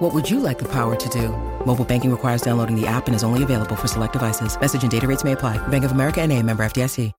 [0.00, 1.28] What would you like the power to do?
[1.66, 4.58] Mobile banking requires downloading the app and is only available for select devices.
[4.58, 5.58] Message and data rates may apply.
[5.68, 6.42] Bank of America N.A.
[6.42, 7.12] member FDIC.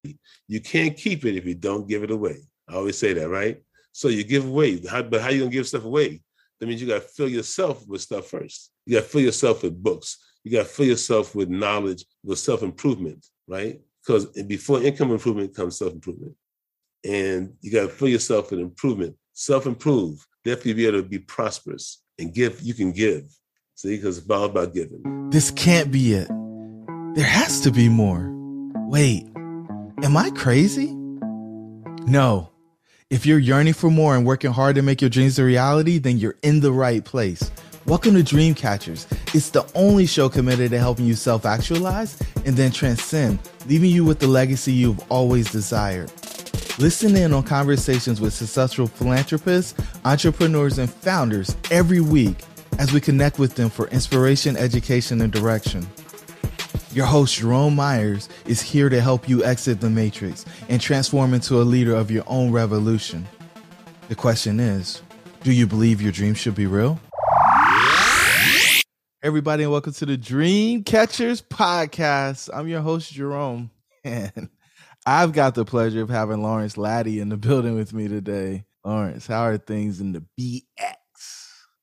[0.48, 2.38] You can't keep it if you don't give it away.
[2.68, 3.62] I always say that, right?
[3.92, 6.24] So you give away, how, but how you gonna give stuff away?
[6.60, 8.72] That means you gotta fill yourself with stuff first.
[8.88, 10.18] You gotta fill yourself with books.
[10.44, 13.80] You gotta fill yourself with knowledge, with self-improvement, right?
[14.04, 16.34] Because before income improvement comes self-improvement.
[17.06, 22.34] And you gotta fill yourself with improvement, self-improve, definitely be able to be prosperous and
[22.34, 23.24] give, you can give.
[23.76, 25.30] See, because it's all about giving.
[25.32, 26.28] This can't be it.
[27.16, 28.32] There has to be more.
[28.88, 29.26] Wait,
[30.04, 30.94] am I crazy?
[32.06, 32.50] No.
[33.10, 36.18] If you're yearning for more and working hard to make your dreams a reality, then
[36.18, 37.52] you're in the right place.
[37.86, 39.08] Welcome to Dreamcatchers.
[39.36, 44.06] It's the only show committed to helping you self actualize and then transcend, leaving you
[44.06, 46.12] with the legacy you've always desired.
[46.82, 52.38] Listen in on conversations with successful philanthropists, entrepreneurs, and founders every week
[52.80, 55.88] as we connect with them for inspiration, education, and direction.
[56.92, 61.62] Your host, Jerome Myers, is here to help you exit the matrix and transform into
[61.62, 63.28] a leader of your own revolution.
[64.10, 65.04] The question is
[65.44, 67.00] do you believe your dreams should be real?
[69.22, 72.50] Everybody, and welcome to the Dream Catchers podcast.
[72.52, 73.70] I'm your host, Jerome,
[74.04, 74.50] and
[75.06, 78.66] I've got the pleasure of having Lawrence Laddie in the building with me today.
[78.86, 80.96] Lawrence, how are things in the BX?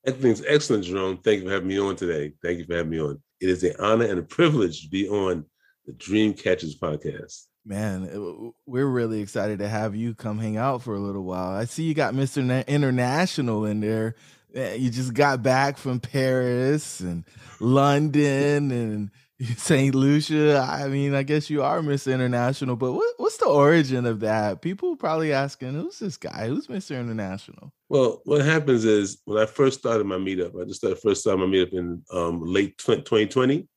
[0.05, 1.17] Everything's excellent, Jerome.
[1.17, 2.33] Thank you for having me on today.
[2.41, 3.21] Thank you for having me on.
[3.41, 5.45] It is an honor and a privilege to be on
[5.85, 7.45] the Dream Catchers podcast.
[7.65, 11.51] Man, we're really excited to have you come hang out for a little while.
[11.51, 12.65] I see you got Mr.
[12.67, 14.15] International in there.
[14.55, 17.25] Eh, you just got back from Paris and
[17.59, 19.11] London and
[19.57, 19.95] St.
[19.95, 20.59] Lucia.
[20.69, 24.61] I mean, I guess you are Miss International, but what, what's the origin of that?
[24.61, 26.47] People probably asking, who's this guy?
[26.47, 26.99] Who's Mr.
[26.99, 27.71] International?
[27.87, 31.37] Well, what happens is when I first started my meetup, I just started first started
[31.37, 33.67] my meetup in um, late 2020,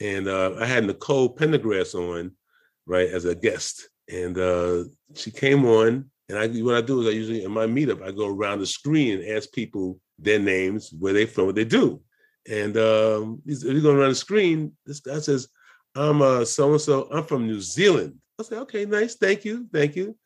[0.00, 2.32] and uh, I had Nicole Pendergrass on,
[2.86, 7.06] right, as a guest, and uh, she came on, and I what I do is
[7.06, 10.92] I usually in my meetup I go around the screen and ask people their names,
[10.98, 12.00] where they from, what they do,
[12.48, 14.72] and um, he's, he's going around the screen.
[14.86, 15.48] This guy says,
[15.94, 17.08] "I'm so and so.
[17.12, 20.16] I'm from New Zealand." I say, "Okay, nice, thank you, thank you."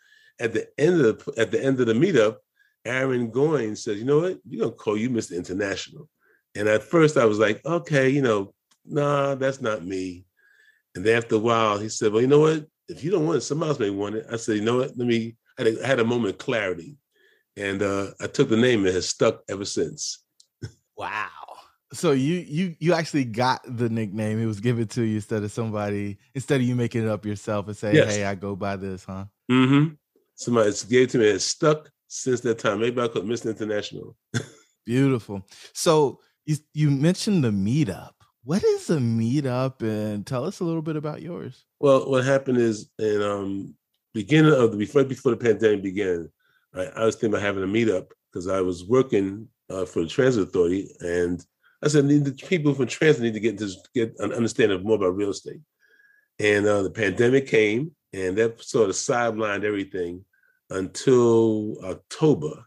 [0.41, 2.37] At the end of the, at the end of the meetup
[2.85, 5.37] Aaron Goins says, you know what, we're gonna call you Mr.
[5.37, 6.09] International.
[6.55, 8.55] And at first I was like, okay, you know,
[8.85, 10.25] nah, that's not me.
[10.95, 12.67] And then after a while, he said, well, you know what?
[12.89, 14.27] If you don't want it, somebody else may want it.
[14.31, 14.97] I said, you know what?
[14.97, 16.97] Let me, I had a, I had a moment of clarity.
[17.57, 20.23] And uh, I took the name and it has stuck ever since.
[20.97, 21.29] wow.
[21.95, 24.41] So you you you actually got the nickname.
[24.41, 27.69] It was given to you instead of somebody, instead of you making it up yourself
[27.69, 28.17] and say, yes.
[28.17, 29.27] hey, I go by this, huh?
[29.51, 29.95] Mm-hmm.
[30.35, 32.81] Somebody gave it to me and it stuck since that time.
[32.81, 33.47] Maybe I could Mr.
[33.47, 34.17] International.
[34.87, 35.47] Beautiful.
[35.73, 38.13] So you you mentioned the meetup.
[38.43, 41.65] What is a meetup, and tell us a little bit about yours.
[41.81, 43.75] Well, what happened is in um
[44.13, 46.29] beginning of the before before the pandemic began,
[46.75, 50.09] right, I was thinking about having a meetup because I was working uh, for the
[50.09, 51.45] transit authority, and
[51.85, 55.17] I said the people from transit need to get to get an understanding more about
[55.17, 55.61] real estate.
[56.39, 60.25] And uh, the pandemic came, and that sort of sidelined everything
[60.71, 62.65] until October.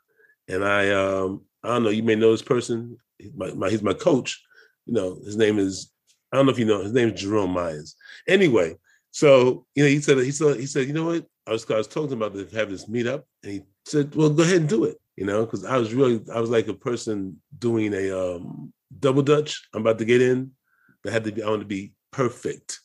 [0.47, 2.97] And I, um, I don't know, you may know this person.
[3.17, 4.41] He's my, my, he's my coach.
[4.85, 5.91] You know, his name is,
[6.31, 7.95] I don't know if you know, his name is Jerome Myers.
[8.28, 8.75] Anyway,
[9.11, 11.25] so, you know, he said, he said, he said, you know what?
[11.47, 13.23] I was, I was talking about this, have this meetup.
[13.44, 14.97] And he said, well, go ahead and do it.
[15.16, 19.22] You know, because I was really, I was like a person doing a um, double
[19.22, 19.68] Dutch.
[19.74, 20.52] I'm about to get in,
[21.03, 22.80] but I had to be, I want to be perfect.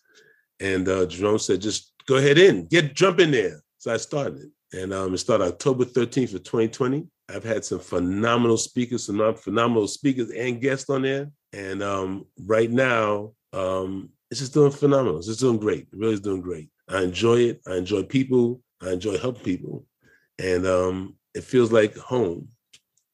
[0.60, 3.62] And uh, Jerome said, just go ahead in, get jump in there.
[3.78, 7.06] So I started and um, it started October 13th of 2020.
[7.28, 11.30] I've had some phenomenal speakers, some phenomenal speakers and guests on there.
[11.52, 15.18] And um, right now, um, it's just doing phenomenal.
[15.18, 15.88] It's just doing great.
[15.92, 16.70] It really is doing great.
[16.88, 17.60] I enjoy it.
[17.66, 18.62] I enjoy people.
[18.80, 19.84] I enjoy helping people.
[20.38, 22.48] And um, it feels like home.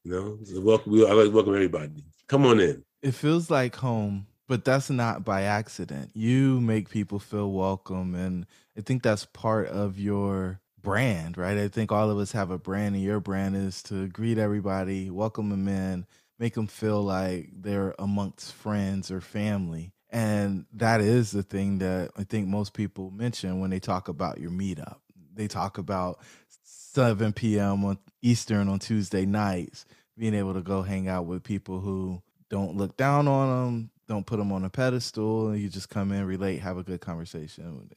[0.03, 0.93] You know, welcome.
[0.93, 2.05] I like welcome everybody.
[2.27, 2.83] Come on in.
[3.01, 6.11] It feels like home, but that's not by accident.
[6.13, 8.13] You make people feel welcome.
[8.13, 8.45] And
[8.77, 11.57] I think that's part of your brand, right?
[11.57, 15.09] I think all of us have a brand, and your brand is to greet everybody,
[15.09, 16.05] welcome them in,
[16.39, 19.93] make them feel like they're amongst friends or family.
[20.09, 24.41] And that is the thing that I think most people mention when they talk about
[24.41, 24.97] your meetup.
[25.33, 26.19] they talk about
[26.63, 27.85] 7 p.m.
[27.85, 29.85] on Eastern on Tuesday nights,
[30.17, 34.25] being able to go hang out with people who don't look down on them, don't
[34.25, 37.89] put them on a pedestal, you just come in, relate, have a good conversation.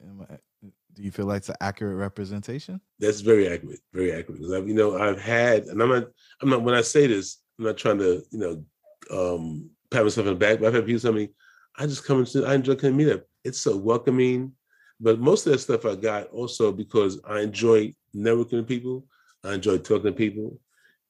[0.93, 2.79] Do you feel like it's an accurate representation?
[2.99, 4.39] That's very accurate, very accurate.
[4.39, 6.07] Because I've, you know, I've had, and I'm not,
[6.41, 6.61] I'm not.
[6.61, 8.63] When I say this, I'm not trying to, you know,
[9.09, 10.59] um, pat myself in the back.
[10.59, 11.29] But I've had people tell me,
[11.77, 14.51] I just come into, I enjoy coming meet up It's so welcoming.
[14.99, 19.07] But most of that stuff I got also because I enjoy networking with people.
[19.43, 20.59] I enjoy talking to people.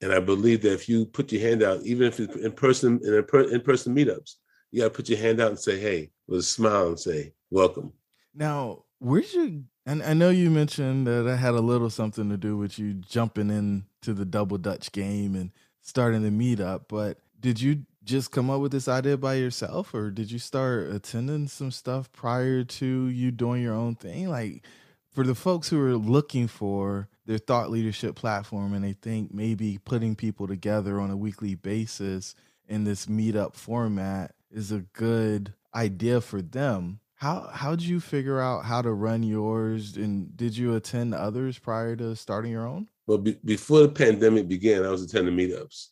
[0.04, 3.00] And I believe that if you put your hand out, even if it's in person,
[3.06, 4.36] in in-person meetups,
[4.70, 7.32] you got to put your hand out and say, hey, with a smile and say,
[7.50, 7.94] welcome.
[8.36, 9.50] Now, where's your,
[9.86, 12.96] and I know you mentioned that I had a little something to do with you
[12.96, 18.50] jumping into the double Dutch game and starting the meetup, but did you just come
[18.50, 23.08] up with this idea by yourself or did you start attending some stuff prior to
[23.08, 24.66] you doing your own thing like
[25.13, 29.80] for the folks who are looking for their thought leadership platform and they think maybe
[29.86, 32.36] putting people together on a weekly basis
[32.68, 38.39] in this meetup format is a good idea for them how how did you figure
[38.39, 42.88] out how to run yours and did you attend others prior to starting your own
[43.07, 45.88] well be, before the pandemic began i was attending meetups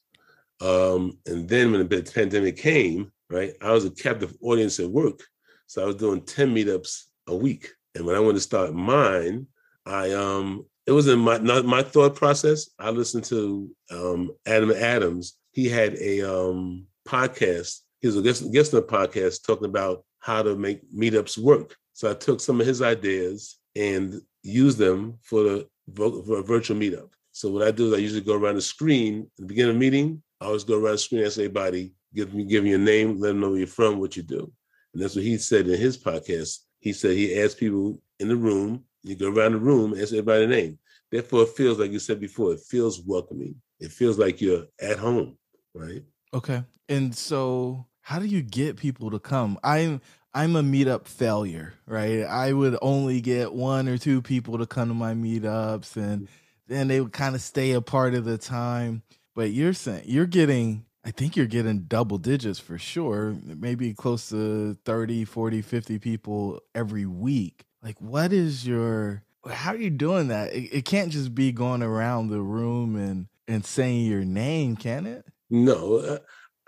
[0.61, 5.19] um, and then when the pandemic came, right, I was a captive audience at work.
[5.65, 7.69] So I was doing 10 meetups a week.
[7.95, 9.47] And when I wanted to start mine,
[9.85, 12.69] I um it wasn't my not my thought process.
[12.79, 15.37] I listened to um Adam Adams.
[15.51, 17.79] He had a um podcast.
[17.99, 21.75] He was a guest, guest on a podcast talking about how to make meetups work.
[21.93, 26.77] So I took some of his ideas and used them for the for a virtual
[26.77, 27.09] meetup.
[27.31, 29.79] So what I do is I usually go around the screen at the beginning of
[29.79, 32.79] meeting I always go around the screen and ask everybody, give me give me your
[32.79, 34.51] name, let them know where you're from, what you do.
[34.93, 36.57] And that's what he said in his podcast.
[36.81, 40.45] He said he asked people in the room, you go around the room, ask everybody
[40.45, 40.79] their name.
[41.11, 43.55] Therefore, it feels like you said before, it feels welcoming.
[43.79, 45.37] It feels like you're at home,
[45.73, 46.03] right?
[46.33, 46.63] Okay.
[46.89, 49.57] And so how do you get people to come?
[49.63, 50.01] I'm
[50.33, 52.23] I'm a meetup failure, right?
[52.23, 56.27] I would only get one or two people to come to my meetups and
[56.67, 59.03] then they would kind of stay a part of the time.
[59.35, 64.29] But you're saying you're getting I think you're getting double digits for sure, maybe close
[64.29, 67.65] to 30, 40, 50 people every week.
[67.81, 70.53] Like what is your how are you doing that?
[70.53, 75.05] It, it can't just be going around the room and and saying your name, can
[75.07, 75.25] it?
[75.49, 75.97] No.
[75.97, 76.19] Uh,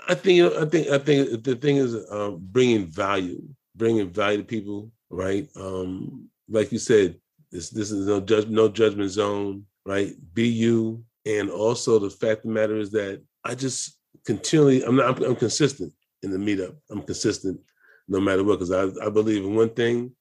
[0.08, 3.42] I think I think I think the thing is uh, bringing value,
[3.76, 5.48] bringing value to people, right?
[5.56, 7.20] Um, like you said,
[7.52, 10.14] this this is no judge, no judgment zone, right?
[10.34, 14.96] Be you, and also the fact of the matter is that I just continually, I'm
[14.96, 16.76] not, I'm, I'm consistent in the meetup.
[16.90, 17.60] I'm consistent
[18.08, 20.12] no matter what, because I, I believe in one thing.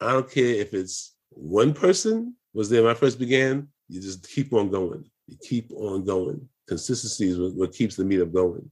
[0.00, 4.28] I don't care if it's one person was there when I first began, you just
[4.28, 5.04] keep on going.
[5.26, 6.48] You keep on going.
[6.68, 8.70] Consistency is what, what keeps the meetup going.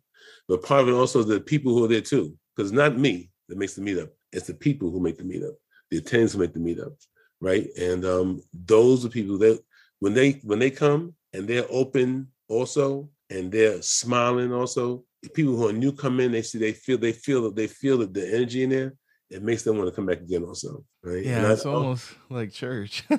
[0.49, 2.99] But part of it also is the people who are there too, because it's not
[2.99, 4.11] me that makes the meetup.
[4.33, 5.55] It's the people who make the meetup,
[5.91, 6.93] the attendees who make the meetup,
[7.41, 7.69] right?
[7.79, 9.63] And um, those are people that
[10.01, 15.05] when they when they come, and they're open also and they're smiling also.
[15.33, 17.99] People who are new come in they see they feel they feel that they feel
[17.99, 18.95] that the energy in there.
[19.31, 21.25] It makes them want to come back again also right?
[21.25, 23.05] Yeah it's almost like church.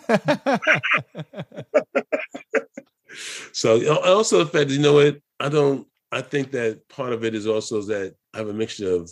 [3.53, 5.17] So also the fact you know what?
[5.39, 8.91] I don't i think that part of it is also that i have a mixture
[8.91, 9.11] of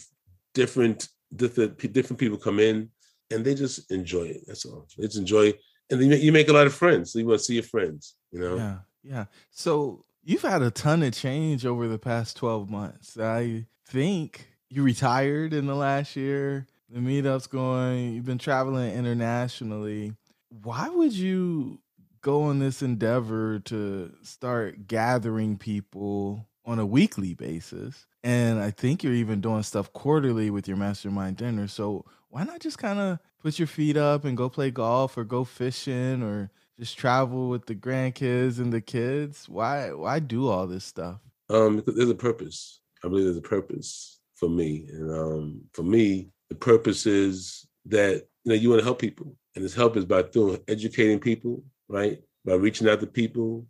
[0.54, 2.90] different different different people come in
[3.32, 4.88] and they just enjoy it that's all.
[4.98, 7.44] They just enjoy it and you make a lot of friends so you want to
[7.44, 8.56] see your friends you know?
[8.56, 9.26] Yeah yeah.
[9.52, 13.18] So you've had a ton of change over the past 12 months.
[13.20, 16.68] I think you retired in the last year.
[16.90, 20.14] The meetup's going, you've been traveling internationally.
[20.50, 21.80] Why would you
[22.22, 28.06] go on this endeavor to start gathering people on a weekly basis?
[28.24, 31.68] And I think you're even doing stuff quarterly with your mastermind dinner.
[31.68, 35.24] So why not just kind of put your feet up and go play golf or
[35.24, 39.48] go fishing or just travel with the grandkids and the kids?
[39.48, 41.20] Why why do all this stuff?
[41.50, 42.82] Um, there's a purpose.
[43.04, 48.26] I believe there's a purpose for me, and um, for me, the purpose is that
[48.44, 51.64] you know you want to help people, and this help is by doing educating people,
[51.88, 52.20] right?
[52.46, 53.66] By reaching out to people.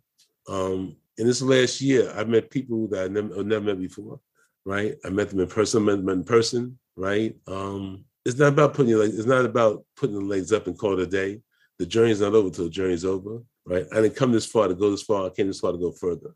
[0.48, 4.20] Um, in this last year, I've met people that I never, I've never met before,
[4.64, 4.96] right?
[5.04, 7.36] I met them in person, met them in person, right?
[7.46, 10.78] Um, it's not about putting your legs, it's not about putting the legs up and
[10.78, 11.40] call it a day
[11.78, 13.86] the journey's not over till the journey's over, right?
[13.92, 15.26] I didn't come this far to go this far.
[15.26, 16.34] I came this far to go further.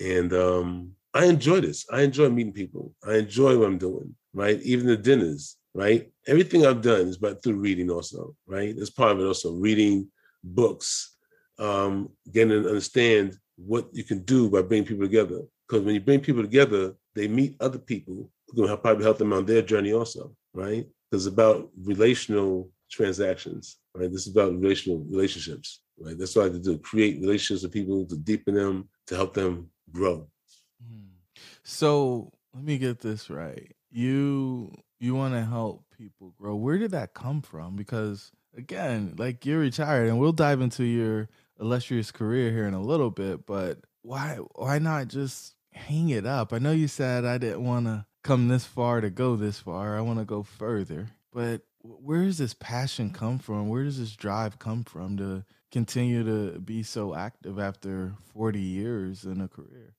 [0.00, 1.86] And um, I enjoy this.
[1.90, 2.94] I enjoy meeting people.
[3.06, 4.60] I enjoy what I'm doing, right?
[4.62, 6.10] Even the dinners, right?
[6.26, 8.74] Everything I've done is but through reading also, right?
[8.76, 10.08] That's part of it also, reading
[10.42, 11.16] books,
[11.58, 15.42] um, getting to understand what you can do by bringing people together.
[15.68, 19.18] Because when you bring people together, they meet other people who can help, probably help
[19.18, 20.86] them on their journey also, right?
[21.10, 24.10] Because it's about relational transactions, right?
[24.10, 26.18] This is about relational relationships, right?
[26.18, 30.28] That's what I do: create relationships with people to deepen them, to help them grow.
[30.86, 31.14] Hmm.
[31.62, 33.72] So let me get this right.
[33.90, 36.56] You you want to help people grow.
[36.56, 37.76] Where did that come from?
[37.76, 41.28] Because again, like you're retired, and we'll dive into your
[41.60, 43.46] illustrious career here in a little bit.
[43.46, 46.52] But why why not just hang it up?
[46.52, 49.96] I know you said I didn't want to come this far to go this far.
[49.96, 51.08] I want to go further.
[51.32, 53.68] But where does this passion come from?
[53.68, 59.24] Where does this drive come from to continue to be so active after 40 years
[59.24, 59.94] in a career?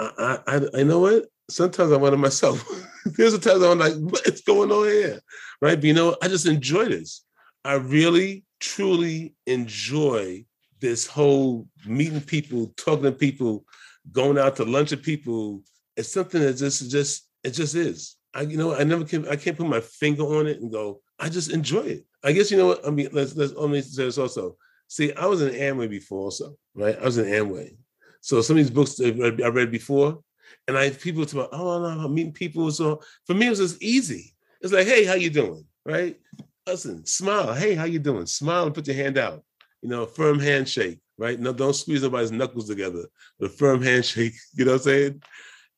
[0.00, 1.26] I, I, I know what.
[1.48, 2.66] Sometimes I wonder myself.
[3.04, 5.20] There's a times I'm like, what's going on here,
[5.60, 5.76] right?
[5.76, 7.24] But you know, I just enjoy this.
[7.64, 10.44] I really, truly enjoy
[10.80, 13.64] this whole meeting people, talking to people,
[14.10, 15.62] going out to lunch with people.
[15.96, 18.16] It's something that just, just, it just is.
[18.34, 21.00] I, you know, I never can, I can't put my finger on it and go.
[21.18, 22.04] I just enjoy it.
[22.24, 22.86] I guess you know what.
[22.86, 24.56] I mean, let's let's let me say this also.
[24.88, 26.98] See, I was in Amway before, also, right?
[26.98, 27.76] I was in Amway.
[28.20, 30.20] So some of these books I read, I read before,
[30.66, 32.70] and I people talk about, oh no, I'm meeting people.
[32.70, 34.34] So for me, it was just easy.
[34.60, 35.64] It's like, hey, how you doing?
[35.84, 36.18] Right?
[36.66, 37.52] Listen, smile.
[37.52, 38.26] Hey, how you doing?
[38.26, 39.44] Smile and put your hand out.
[39.82, 41.38] You know, firm handshake, right?
[41.38, 43.04] No, don't squeeze nobody's knuckles together.
[43.38, 45.22] The firm handshake, you know what I'm saying?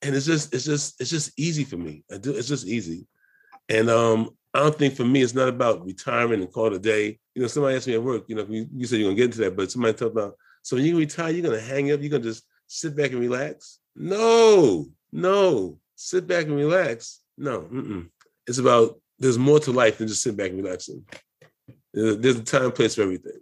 [0.03, 2.05] And it's just, it's just, it's just easy for me.
[2.13, 3.07] I do, it's just easy.
[3.69, 6.79] And um, I don't think for me, it's not about retirement and call it a
[6.79, 7.19] day.
[7.35, 9.27] You know, somebody asked me at work, you know, you, you said you're gonna get
[9.27, 12.11] into that, but somebody talked about, so when you retire, you're gonna hang up, you're
[12.11, 13.81] gonna just sit back and relax.
[13.95, 17.21] No, no, sit back and relax.
[17.39, 18.09] No, mm-mm.
[18.47, 21.05] it's about there's more to life than just sitting back and relaxing.
[21.93, 23.41] There's a time place for everything.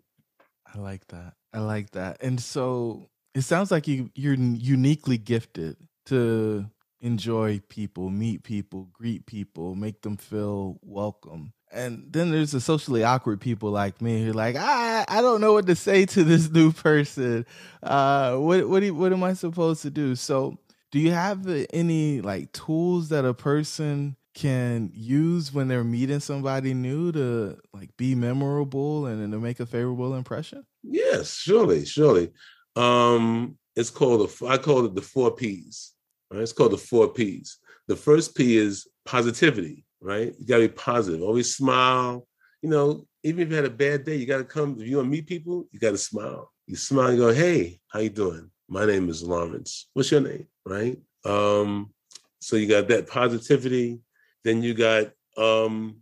[0.73, 1.35] I like that.
[1.53, 2.19] I like that.
[2.23, 6.67] And so it sounds like you you're uniquely gifted to
[7.01, 11.53] enjoy people, meet people, greet people, make them feel welcome.
[11.71, 15.41] And then there's the socially awkward people like me who are like, I I don't
[15.41, 17.47] know what to say to this new person.
[17.83, 20.15] Uh, what what what am I supposed to do?
[20.15, 20.59] So,
[20.93, 26.75] do you have any like tools that a person can use when they're meeting somebody
[26.75, 30.65] new to like be memorable and, and to make a favorable impression?
[30.83, 32.33] Yes, surely, surely.
[32.77, 35.94] Um, it's called the I call it the four P's.
[36.31, 36.43] Right?
[36.43, 37.59] It's called the four P's.
[37.89, 40.35] The first P is positivity, right?
[40.39, 42.27] You gotta be positive, always smile.
[42.63, 44.77] You know, even if you had a bad day, you gotta come.
[44.81, 46.51] If you want to meet people, you gotta smile.
[46.67, 48.51] You smile and go, hey, how you doing?
[48.69, 49.89] My name is Lawrence.
[49.93, 50.47] What's your name?
[50.65, 50.99] Right?
[51.27, 51.93] Um,
[52.41, 54.01] so you got that positivity,
[54.45, 55.97] then you got um,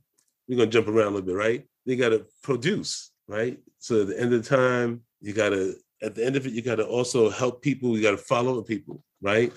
[0.48, 1.64] we're gonna jump around a little bit, right?
[1.84, 3.58] You gotta produce, right?
[3.78, 6.62] So at the end of the time, you gotta at the end of it, you
[6.62, 9.52] gotta also help people, you gotta follow up people, right?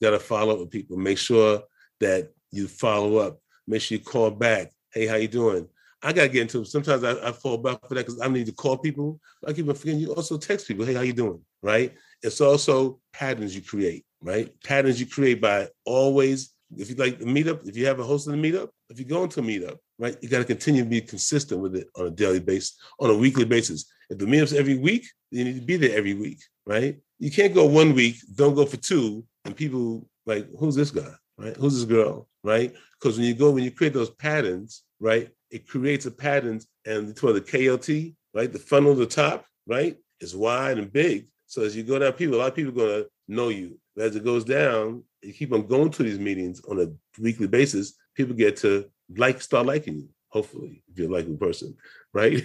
[0.00, 0.96] You gotta follow up with people.
[0.96, 1.62] Make sure
[2.00, 3.38] that you follow up.
[3.66, 4.72] Make sure you call back.
[4.92, 5.68] Hey, how you doing?
[6.02, 6.66] I gotta get into it.
[6.66, 9.20] Sometimes I, I fall back for that because I need to call people.
[9.46, 10.86] I keep on forgetting you also text people.
[10.86, 11.40] Hey, how you doing?
[11.62, 11.94] Right?
[12.22, 14.50] It's also patterns you create, right?
[14.64, 18.28] Patterns you create by always if you like the meetup, if you have a host
[18.28, 20.88] of the meetup, if you go into a meetup, right, you got to continue to
[20.88, 23.86] be consistent with it on a daily basis, on a weekly basis.
[24.08, 26.98] If the meetup's every week, you need to be there every week, right?
[27.18, 31.12] You can't go one week, don't go for two, and people like, who's this guy,
[31.38, 31.56] right?
[31.56, 32.74] Who's this girl, right?
[33.00, 37.10] Because when you go, when you create those patterns, right, it creates a pattern, and
[37.10, 41.26] it's for the KLT, right, the funnel at the top, right, is wide and big.
[41.46, 43.78] So as you go down, people, a lot of people are going to know you.
[43.96, 47.46] But as it goes down, you keep on going to these meetings on a weekly
[47.46, 51.76] basis, people get to like start liking you, hopefully, if you're a likable person,
[52.14, 52.42] right?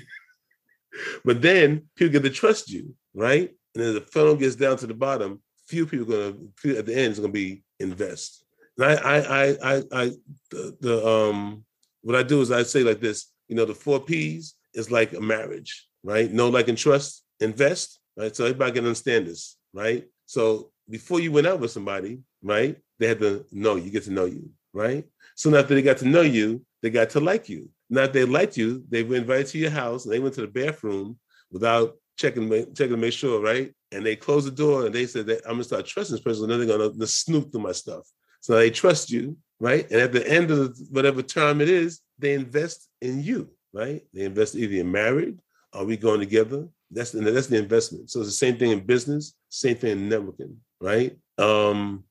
[1.25, 3.52] but then people get to trust you, right?
[3.75, 6.96] And then the funnel gets down to the bottom, few people are gonna at the
[6.96, 8.44] end is gonna be invest.
[8.78, 10.12] And I I I I,
[10.52, 11.66] the, the um
[12.02, 15.14] what I do is I say like this, you know, the four P's is like
[15.14, 16.32] a marriage, right?
[16.32, 18.36] Know, like, and trust, invest, right?
[18.36, 20.06] So everybody can understand this, right?
[20.28, 22.78] So before you went out with somebody, right?
[23.00, 25.06] They had to know you, get to know you, right?
[25.36, 27.70] So now that they got to know you, they got to like you.
[27.90, 30.42] Now that they liked you, they were invited to your house and they went to
[30.42, 31.18] the bathroom
[31.52, 33.74] without checking checking to make sure, right?
[33.92, 36.44] And they closed the door and they said that I'm gonna start trusting this person,
[36.44, 38.08] and then they're gonna snoop through my stuff.
[38.42, 39.90] So they trust you, right?
[39.90, 44.04] And at the end of whatever term it is, they invest in you, right?
[44.14, 45.40] They invest either in married,
[45.74, 46.68] are we going together?
[46.92, 48.10] That's the, that's the investment.
[48.10, 51.18] So it's the same thing in business, same thing in networking, right?
[51.38, 52.06] Um,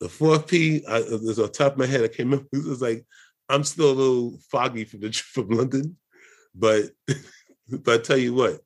[0.00, 2.46] the fourth P, I, there's on top of my head, I can't remember.
[2.52, 3.04] It was like,
[3.48, 5.96] I'm still a little foggy from the from London,
[6.54, 6.90] but
[7.68, 8.60] but I tell you what,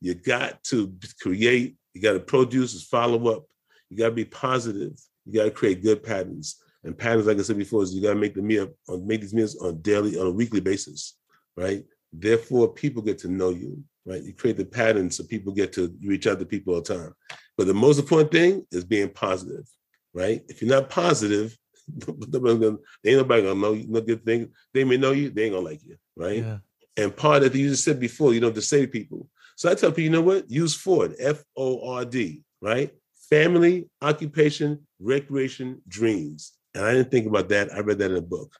[0.00, 3.44] You got to create, you got to produce, is follow up.
[3.88, 4.98] You got to be positive.
[5.26, 6.56] You got to create good patterns.
[6.84, 9.20] And patterns, like I said before, is you got to make the meal, uh, make
[9.20, 11.16] these meals on daily, on a weekly basis,
[11.56, 11.84] right?
[12.12, 14.22] Therefore, people get to know you, right?
[14.22, 17.14] You create the patterns so people get to reach out to people all the time.
[17.56, 19.68] But the most important thing is being positive,
[20.14, 20.42] right?
[20.48, 21.56] If you're not positive,
[22.08, 24.50] ain't nobody gonna know you, no good thing.
[24.72, 26.38] They may know you, they ain't gonna like you, right?
[26.38, 26.58] Yeah.
[26.96, 29.28] And part of the you just said before, you know, to say to people.
[29.60, 30.50] So I tell people, you know what?
[30.50, 32.94] Use Ford, F O R D, right?
[33.28, 36.54] Family, occupation, recreation, dreams.
[36.74, 37.70] And I didn't think about that.
[37.70, 38.56] I read that in a book,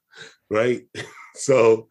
[0.50, 0.82] right?
[1.34, 1.88] so,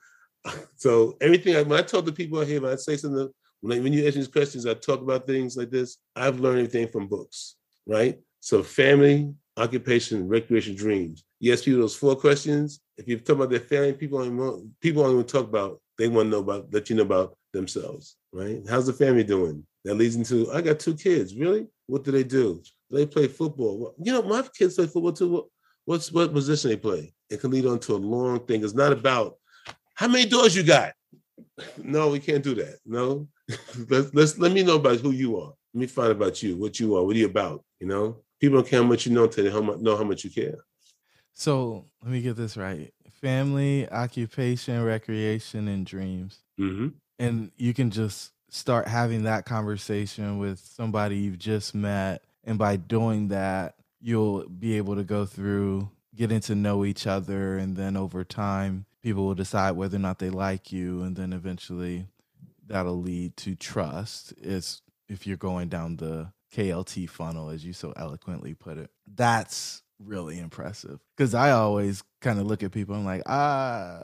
[0.76, 3.80] so everything I, when I talk to people out here, when I say something, when,
[3.80, 5.98] I, when you ask these questions, I talk about things like this.
[6.16, 7.56] I've learned everything from books,
[7.88, 8.20] right?
[8.42, 11.24] So, family, occupation, recreation, dreams.
[11.40, 12.80] You ask people those four questions.
[12.96, 15.82] If you talk about their family, people don't people don't even talk about.
[15.98, 18.62] They want to know about let you know about themselves, right?
[18.70, 19.66] How's the family doing?
[19.86, 21.36] That leads into I got two kids.
[21.36, 21.68] Really?
[21.88, 22.62] What do they do?
[22.90, 23.80] Do they play football?
[23.80, 25.50] Well, you know, my kids play football too.
[25.86, 27.14] What's what position they play?
[27.30, 28.64] It can lead on to a long thing.
[28.64, 29.36] It's not about
[29.96, 30.94] how many doors you got.
[31.78, 32.76] No, we can't do that.
[32.86, 33.28] No,
[33.90, 35.54] let's, let's let me know about who you are.
[35.74, 37.66] Let me find about you, what you are, what are you about.
[37.82, 40.30] You know, people don't care how much you know until they know how much you
[40.30, 40.56] care.
[41.34, 46.40] So let me get this right: family, occupation, recreation, and dreams.
[46.60, 46.90] Mm-hmm.
[47.20, 52.78] And you can just start having that conversation with somebody you've just met, and by
[52.78, 57.96] doing that, you'll be able to go through getting to know each other, and then
[57.98, 62.08] over time, people will decide whether or not they like you, and then eventually,
[62.66, 64.34] that'll lead to trust.
[64.38, 68.90] Is if you're going down the KLT funnel, as you so eloquently put it.
[69.06, 72.96] That's really impressive because I always kind of look at people.
[72.96, 74.02] I'm like, ah,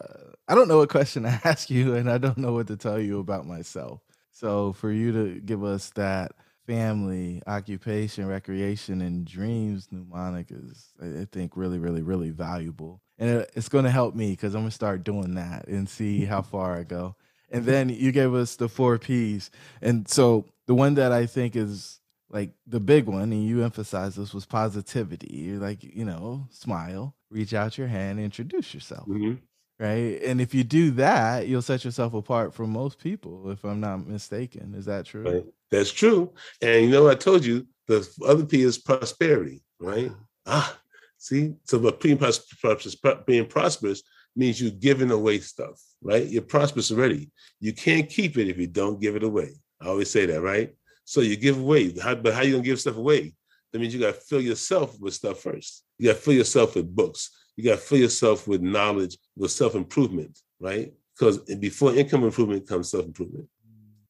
[0.47, 2.99] I don't know what question to ask you, and I don't know what to tell
[2.99, 4.01] you about myself.
[4.31, 6.33] So for you to give us that
[6.67, 13.01] family, occupation, recreation, and dreams mnemonic is, I think, really, really, really valuable.
[13.17, 16.25] And it's going to help me because I'm going to start doing that and see
[16.25, 17.15] how far I go.
[17.49, 19.51] And then you gave us the four P's.
[19.81, 24.17] And so the one that I think is like the big one, and you emphasized
[24.17, 25.35] this was positivity.
[25.35, 29.07] You're like, you know, smile, reach out your hand, introduce yourself.
[29.07, 29.35] Mm-hmm.
[29.77, 30.21] Right.
[30.23, 34.07] And if you do that, you'll set yourself apart from most people, if I'm not
[34.07, 34.73] mistaken.
[34.73, 35.23] Is that true?
[35.23, 35.45] Right.
[35.69, 36.31] That's true.
[36.61, 40.11] And you know, I told you the other P is prosperity, right?
[40.45, 40.79] Ah,
[41.17, 44.01] see, so but being, prosperous, being prosperous
[44.35, 46.25] means you're giving away stuff, right?
[46.25, 47.31] You're prosperous already.
[47.59, 49.55] You can't keep it if you don't give it away.
[49.81, 50.73] I always say that, right?
[51.05, 51.97] So you give away.
[51.99, 53.33] How, but how you gonna give stuff away?
[53.71, 55.83] That means you gotta fill yourself with stuff first.
[55.97, 57.29] You gotta fill yourself with books.
[57.55, 60.93] You gotta fill yourself with knowledge, with self-improvement, right?
[61.17, 63.47] Because before income improvement comes self-improvement.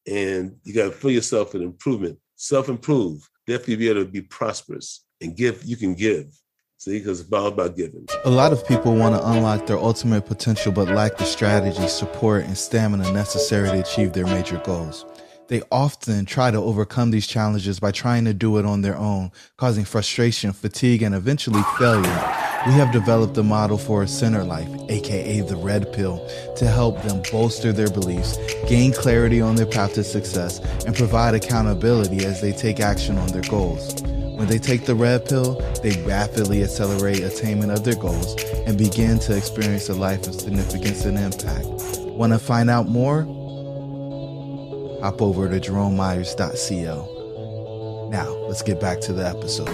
[0.07, 3.29] And you gotta fill yourself with improvement, self-improve.
[3.45, 6.27] Definitely be able to be prosperous and give, you can give.
[6.77, 8.05] See, because it's all about giving.
[8.25, 12.43] A lot of people want to unlock their ultimate potential, but lack the strategy, support,
[12.43, 15.05] and stamina necessary to achieve their major goals.
[15.47, 19.31] They often try to overcome these challenges by trying to do it on their own,
[19.57, 22.33] causing frustration, fatigue, and eventually failure.
[22.65, 26.99] We have developed a model for a center life, aka the red pill, to help
[27.03, 32.41] them bolster their beliefs, gain clarity on their path to success, and provide accountability as
[32.41, 34.01] they take action on their goals.
[34.01, 39.19] When they take the red pill, they rapidly accelerate attainment of their goals and begin
[39.19, 41.67] to experience a life of significance and impact.
[42.15, 43.44] Want to find out more?
[45.05, 48.09] Hop over to jeromemyers.co.
[48.11, 49.69] Now, let's get back to the episode.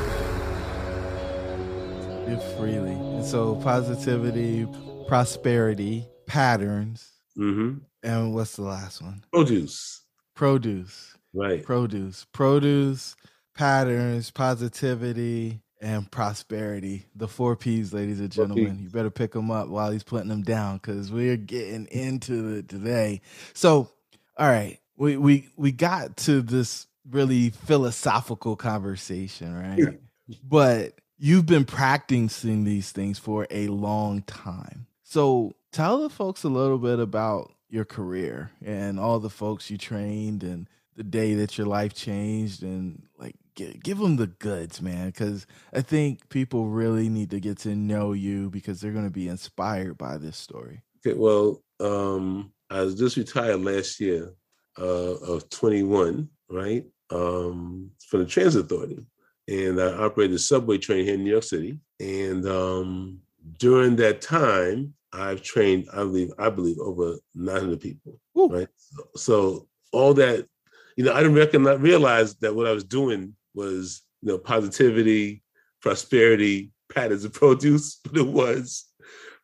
[2.27, 2.91] Live freely.
[2.91, 4.67] And so, positivity,
[5.07, 7.09] prosperity, patterns.
[7.37, 7.77] Mm-hmm.
[8.03, 9.23] And what's the last one?
[9.31, 10.01] Produce.
[10.35, 11.15] Produce.
[11.33, 11.63] Right.
[11.63, 12.25] Produce.
[12.33, 13.15] Produce,
[13.55, 17.05] patterns, positivity, and prosperity.
[17.15, 18.79] The four P's, ladies and gentlemen.
[18.83, 22.67] You better pick them up while he's putting them down because we're getting into it
[22.67, 23.21] today.
[23.53, 23.89] So,
[24.37, 29.99] all right we we we got to this really philosophical conversation, right?
[30.43, 34.87] but you've been practicing these things for a long time.
[35.03, 39.77] So tell the folks a little bit about your career and all the folks you
[39.77, 44.81] trained and the day that your life changed and like give, give them the goods
[44.81, 49.05] man because i think people really need to get to know you because they're going
[49.05, 54.33] to be inspired by this story okay well um i was just retired last year
[54.79, 59.05] uh, of 21, right, um, for the Transit Authority.
[59.47, 61.79] And I operated a subway train here in New York City.
[61.99, 63.19] And um,
[63.59, 68.47] during that time, I've trained, I believe, I believe over 900 people, Ooh.
[68.47, 68.67] right?
[68.77, 70.47] So, so all that,
[70.95, 75.43] you know, I didn't recognize, realize that what I was doing was, you know, positivity,
[75.81, 78.90] prosperity, patterns of produce, but it was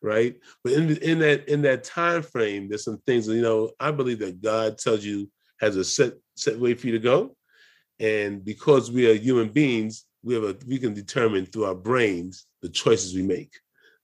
[0.02, 0.36] right.
[0.64, 3.28] But in in that in that time frame, there's some things.
[3.28, 5.30] You know, I believe that God tells you
[5.60, 7.36] has a set set way for you to go,
[7.98, 12.46] and because we are human beings, we have a we can determine through our brains
[12.62, 13.52] the choices we make.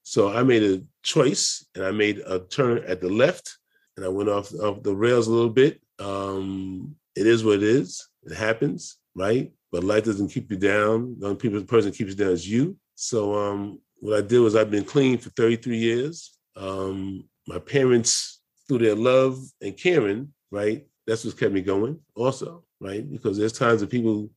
[0.03, 3.57] So I made a choice, and I made a turn at the left,
[3.97, 5.81] and I went off off the rails a little bit.
[5.99, 8.07] Um, it is what it is.
[8.23, 9.51] It happens, right?
[9.71, 11.15] But life doesn't keep you down.
[11.19, 12.77] The only person keeps you down is you.
[12.95, 16.37] So um, what I did was I've been clean for 33 years.
[16.55, 20.85] Um, my parents, through their love and caring, right?
[21.05, 23.09] That's what kept me going, also, right?
[23.09, 24.29] Because there's times that people,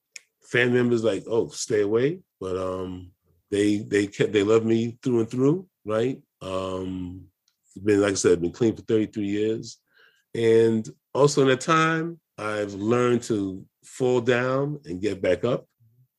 [0.43, 3.11] family members, like, oh, stay away, but um,
[3.51, 6.21] they they kept they love me through and through, right?
[6.43, 7.25] Um,
[7.83, 9.79] been like I said, been clean for 33 years,
[10.35, 15.67] and also in that time, I've learned to fall down and get back up,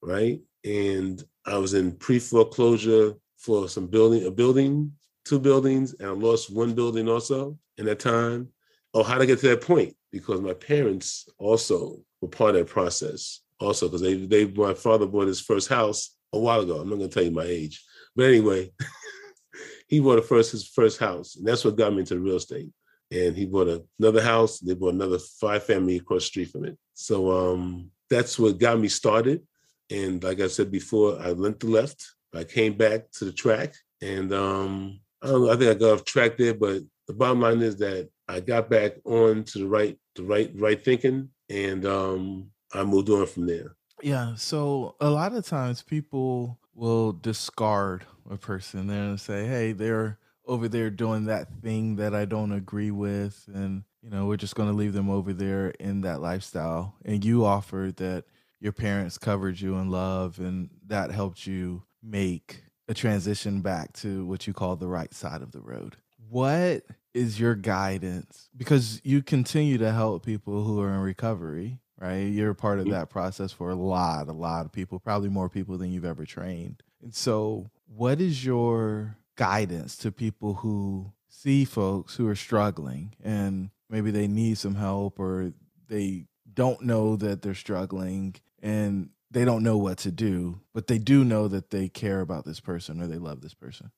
[0.01, 0.41] right?
[0.63, 4.91] And I was in pre-foreclosure for some building, a building,
[5.25, 8.49] two buildings, and I lost one building also in that time.
[8.93, 9.95] Oh, how did I get to that point?
[10.11, 15.05] Because my parents also were part of that process, also because they they my father
[15.05, 16.79] bought his first house a while ago.
[16.79, 17.83] I'm not gonna tell you my age,
[18.15, 18.71] but anyway,
[19.87, 22.69] he bought a first his first house, and that's what got me into real estate.
[23.11, 24.59] And he bought a, another house.
[24.59, 26.77] They bought another five family across the street from it.
[26.93, 29.41] So um, that's what got me started.
[29.89, 32.05] And like I said before, I went to left.
[32.33, 35.51] I came back to the track, and um, I don't know.
[35.51, 38.69] I think I got off track there, but the bottom line is that I got
[38.69, 43.47] back on to the right, the right, right thinking, and um, I moved on from
[43.47, 43.75] there.
[44.01, 44.35] Yeah.
[44.35, 48.87] So a lot of times people will discard a person.
[48.87, 53.83] They'll say, "Hey, they're over there doing that thing that I don't agree with," and
[54.01, 56.95] you know, we're just going to leave them over there in that lifestyle.
[57.03, 58.25] And you offered that
[58.59, 64.25] your parents covered you in love and that helped you make a transition back to
[64.25, 65.97] what you call the right side of the road.
[66.29, 66.83] What
[67.13, 68.49] is your guidance?
[68.55, 72.25] Because you continue to help people who are in recovery, right?
[72.25, 72.93] You're part of mm-hmm.
[72.93, 76.25] that process for a lot, a lot of people, probably more people than you've ever
[76.25, 76.81] trained.
[77.01, 83.69] And so, what is your guidance to people who see folks who are struggling and
[83.89, 85.53] maybe they need some help or
[85.87, 90.97] they don't know that they're struggling and they don't know what to do, but they
[90.97, 93.91] do know that they care about this person or they love this person?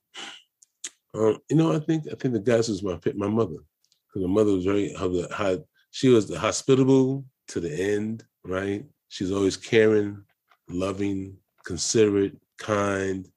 [1.14, 3.58] Um, you know, I think I think the guys was my my mother
[4.08, 5.58] because my mother was very how
[5.92, 8.86] she was the hospitable to the end, right?
[9.10, 10.24] She's always caring,
[10.70, 13.28] loving, considerate, kind.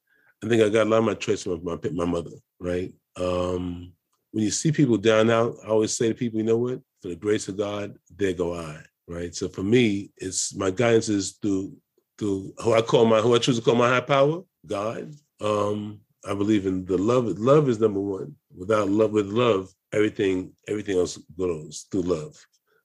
[0.42, 2.30] I think I got a lot of my traits from my my mother,
[2.60, 2.92] right?
[3.16, 3.92] Um,
[4.30, 6.80] when you see people down out, I always say to people, you know what?
[7.02, 9.34] For the grace of God, there go I right?
[9.34, 11.76] So for me, it's my guidance is through
[12.18, 15.12] through who I call my who I choose to call my high power, God.
[15.40, 17.26] Um, I believe in the love.
[17.38, 18.34] Love is number one.
[18.56, 22.36] Without love, with love, everything everything else goes through love.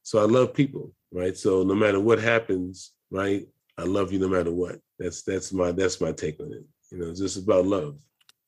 [0.04, 1.38] So I love people, right?
[1.38, 4.80] So no matter what happens, right, I love you no matter what.
[4.98, 6.66] That's that's my that's my take on it.
[6.92, 7.98] You know, it's just about love.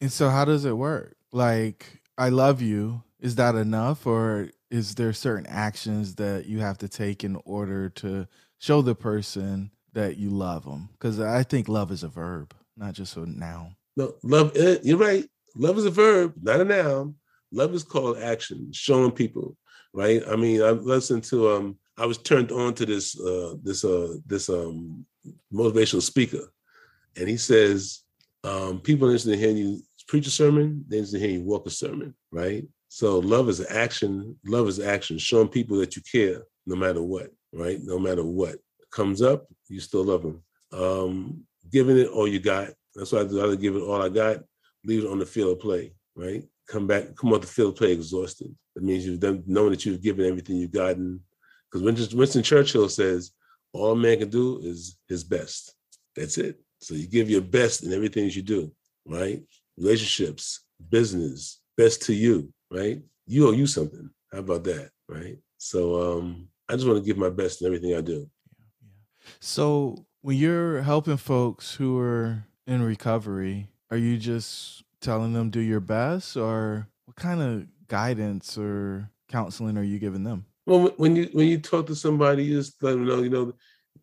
[0.01, 1.15] And so how does it work?
[1.31, 3.03] Like I love you.
[3.19, 7.89] Is that enough or is there certain actions that you have to take in order
[7.89, 10.89] to show the person that you love them?
[10.93, 13.75] Because I think love is a verb, not just a noun.
[13.97, 14.55] No, love.
[14.55, 15.27] Eh, you're right.
[15.55, 17.15] Love is a verb, not a noun.
[17.51, 19.57] Love is called action, showing people.
[19.93, 20.21] Right.
[20.29, 21.51] I mean, I listened to.
[21.51, 23.19] Um, I was turned on to this.
[23.19, 23.83] Uh, this.
[23.83, 24.49] Uh, this.
[24.49, 25.05] Um,
[25.53, 26.51] motivational speaker,
[27.15, 28.01] and he says,
[28.43, 30.83] um, people are interested in hearing you preach a sermon.
[30.87, 32.15] They're interested in hearing you walk a sermon.
[32.31, 32.65] Right.
[32.89, 34.37] So love is action.
[34.45, 37.79] Love is action, showing people that you care no matter what, right?
[37.83, 38.55] No matter what
[38.91, 40.43] comes up, you still love them.
[40.71, 42.69] Um, giving it all you got.
[42.95, 44.43] That's why I'd rather give it all I got,
[44.85, 46.43] leave it on the field of play, right?
[46.67, 48.55] Come back, come off the field of play exhausted.
[48.75, 51.21] That means you've done knowing that you've given everything you've gotten.
[51.69, 53.31] Because Winston, Winston Churchill says,
[53.73, 55.73] all a man can do is his best.
[56.15, 56.59] That's it.
[56.79, 58.71] So you give your best in everything you do,
[59.05, 59.41] right?
[59.77, 63.01] Relationships, business, best to you right?
[63.27, 64.09] You owe you something.
[64.31, 65.37] How about that, right?
[65.57, 68.27] So um, I just want to give my best in everything I do.
[69.39, 75.59] So when you're helping folks who are in recovery, are you just telling them do
[75.59, 80.45] your best, or what kind of guidance or counseling are you giving them?
[80.65, 83.53] Well, when you when you talk to somebody, you just let them know, you know,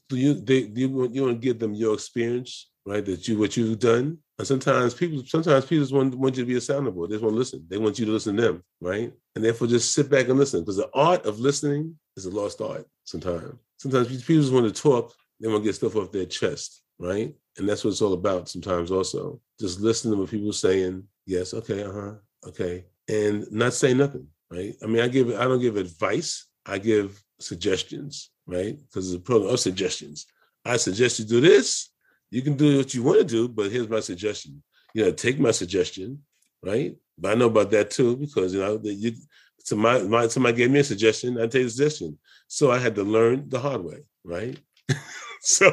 [0.08, 3.04] do you they do you want you want to give them your experience, right?
[3.04, 6.48] That you what you've done, and sometimes people, sometimes people just want, want you to
[6.48, 7.10] be a sounding board.
[7.10, 7.64] They just want to listen.
[7.68, 9.12] They want you to listen to them, right?
[9.34, 10.60] And therefore, just sit back and listen.
[10.60, 13.54] Because the art of listening is a lost art sometimes.
[13.78, 17.34] Sometimes people just want to talk, they want to get stuff off their chest, right?
[17.56, 19.40] And that's what it's all about sometimes also.
[19.58, 22.14] Just listening to what people are saying, yes, okay, uh-huh,
[22.48, 22.84] okay.
[23.08, 24.74] And not say nothing, right?
[24.82, 28.76] I mean, I give I don't give advice, I give suggestions, right?
[28.76, 30.26] Because it's a program of suggestions.
[30.64, 31.90] I suggest you do this.
[32.30, 34.62] You can do what you want to do, but here's my suggestion.
[34.92, 36.22] You know, take my suggestion,
[36.62, 36.96] right?
[37.16, 39.12] But I know about that too because you know you,
[39.60, 42.18] so my, my somebody gave me a suggestion, I take the suggestion.
[42.48, 44.58] So I had to learn the hard way, right?
[45.40, 45.70] so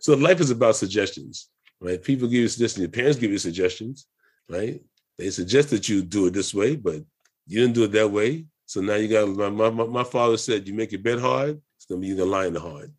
[0.00, 1.48] so life is about suggestions,
[1.80, 2.02] right?
[2.02, 4.06] People give you suggestions, your parents give you suggestions,
[4.48, 4.80] right?
[5.18, 7.02] They suggest that you do it this way, but
[7.46, 8.46] you didn't do it that way.
[8.66, 11.86] So now you got my my, my father said you make your bed hard, it's
[11.86, 12.92] gonna be you're gonna lie in the hard.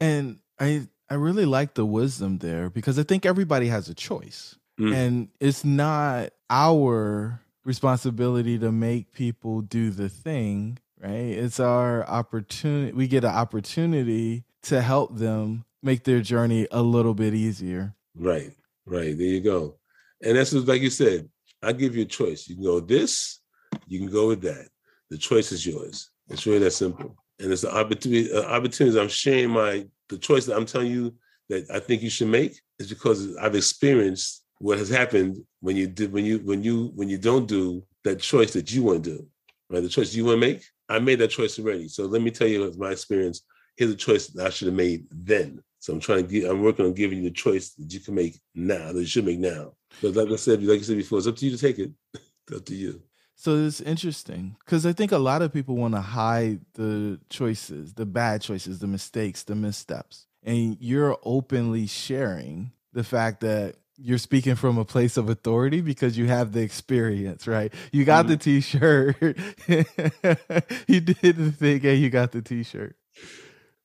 [0.00, 4.56] And I I really like the wisdom there because I think everybody has a choice.
[4.78, 4.94] Mm.
[4.94, 11.10] And it's not our responsibility to make people do the thing, right?
[11.10, 12.92] It's our opportunity.
[12.92, 17.94] We get an opportunity to help them make their journey a little bit easier.
[18.16, 18.52] Right,
[18.86, 19.16] right.
[19.16, 19.76] There you go.
[20.22, 21.28] And that's like you said,
[21.62, 22.48] I give you a choice.
[22.48, 23.40] You can go this,
[23.86, 24.68] you can go with that.
[25.10, 26.10] The choice is yours.
[26.28, 27.16] It's really that simple.
[27.40, 31.14] And it's an opportunity, uh, opportunities I'm sharing my the choice that I'm telling you
[31.48, 35.86] that I think you should make is because I've experienced what has happened when you
[35.86, 39.10] did when you when you when you don't do that choice that you want to
[39.10, 39.26] do,
[39.70, 39.82] right?
[39.82, 40.64] The choice you want to make.
[40.88, 41.88] I made that choice already.
[41.88, 43.42] So let me tell you my experience.
[43.76, 45.62] Here's a choice that I should have made then.
[45.78, 46.50] So I'm trying to get.
[46.50, 48.92] I'm working on giving you the choice that you can make now.
[48.92, 49.74] That you should make now.
[50.02, 51.92] But like I said, like I said before, it's up to you to take it.
[52.14, 53.02] it's up to you.
[53.36, 57.94] So it's interesting because I think a lot of people want to hide the choices,
[57.94, 60.26] the bad choices, the mistakes, the missteps.
[60.42, 66.16] And you're openly sharing the fact that you're speaking from a place of authority because
[66.16, 67.72] you have the experience, right?
[67.92, 68.32] You got mm-hmm.
[68.32, 69.16] the t-shirt.
[70.88, 72.96] you did the thing and you got the t-shirt.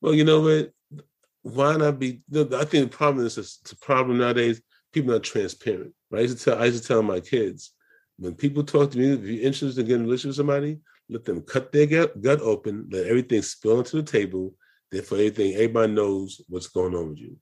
[0.02, 0.72] Well, you know what?
[1.42, 4.62] Why not be I think the problem is the problem nowadays,
[4.94, 5.94] people are not transparent.
[6.10, 6.20] Right?
[6.20, 7.72] I used to tell I used to tell my kids,
[8.18, 11.26] when people talk to me, if you're interested in getting a relationship with somebody, let
[11.26, 14.54] them cut their gut, gut open, let everything spill onto the table.
[14.92, 17.36] Therefore, everything everybody knows what's going on with you.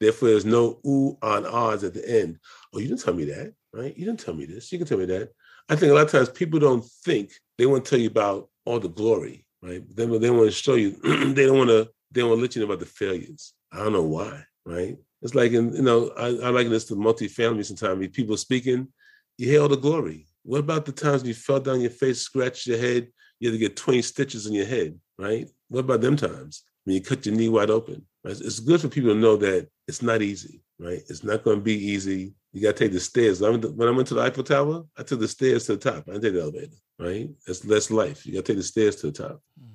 [0.00, 2.38] Therefore, there's no ooh on odds at the end.
[2.72, 3.96] Oh, you didn't tell me that, right?
[3.96, 4.70] You didn't tell me this.
[4.70, 5.30] You can tell me that.
[5.68, 8.48] I think a lot of times people don't think they want to tell you about
[8.64, 9.82] all the glory, right?
[9.94, 10.92] They, they want to show you.
[11.34, 11.90] they don't want to.
[12.10, 13.52] They want to let you know about the failures.
[13.72, 14.96] I don't know why, right?
[15.20, 18.08] It's like in you know I, I like this to multifamily sometimes.
[18.08, 18.88] People speaking,
[19.36, 20.26] you hear all the glory.
[20.44, 23.08] What about the times you fell down your face, scratched your head,
[23.40, 25.48] you had to get 20 stitches in your head, right?
[25.68, 28.06] What about them times when you cut your knee wide open?
[28.24, 28.40] Right?
[28.40, 31.02] It's good for people to know that it's not easy, right?
[31.08, 32.34] It's not going to be easy.
[32.52, 33.40] You got to take the stairs.
[33.40, 36.04] When I went to the Eiffel Tower, I took the stairs to the top.
[36.08, 37.28] I didn't take the elevator, right?
[37.46, 38.26] That's less life.
[38.26, 39.42] You got to take the stairs to the top.
[39.58, 39.66] Hmm.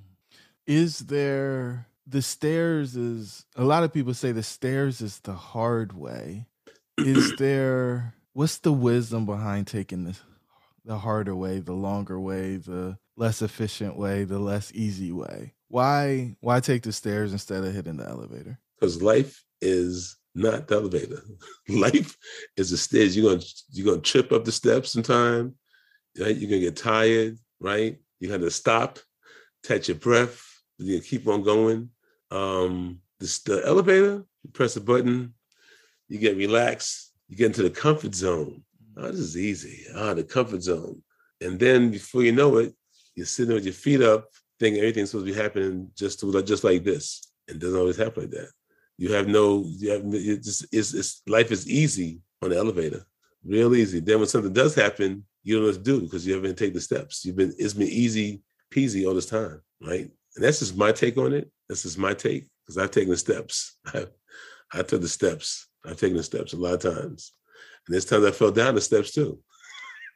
[0.67, 2.95] Is there the stairs?
[2.95, 6.45] Is a lot of people say the stairs is the hard way.
[6.97, 10.21] Is there what's the wisdom behind taking this
[10.86, 15.54] the harder way, the longer way, the less efficient way, the less easy way?
[15.67, 18.60] Why why take the stairs instead of hitting the elevator?
[18.80, 21.21] Because life is not the elevator.
[21.69, 22.17] life
[22.58, 23.15] is the stairs.
[23.15, 25.56] You're gonna you're gonna trip up the steps sometime.
[26.19, 26.36] Right?
[26.36, 27.97] You're gonna get tired, right?
[28.19, 28.99] You to stop,
[29.63, 30.41] catch your breath,
[30.78, 31.89] you keep on going.
[32.32, 35.34] Um, this, the elevator, you press a button,
[36.08, 38.63] you get relaxed, you get into the comfort zone.
[38.95, 39.86] Oh, this is easy.
[39.95, 41.02] Ah, the comfort zone.
[41.41, 42.73] And then before you know it,
[43.15, 46.63] you're sitting with your feet up, thinking everything's supposed to be happening just to, just
[46.63, 47.32] like this.
[47.47, 48.49] It doesn't always happen like that.
[48.97, 50.10] You have no, you have
[50.41, 53.06] just, it's, it's life is easy on the elevator,
[53.43, 53.99] real easy.
[53.99, 56.76] Then when something does happen, you don't know what to do because you haven't taken
[56.76, 57.26] the steps.
[57.26, 58.41] You've been it's been easy
[58.73, 60.10] peasy all this time, right?
[60.36, 61.52] And that's just my take on it.
[61.69, 63.78] This is my take because I've taken the steps.
[63.86, 64.06] I,
[64.73, 65.67] I took the steps.
[65.86, 67.34] I've taken the steps a lot of times.
[67.86, 69.39] And there's times I fell down the steps too.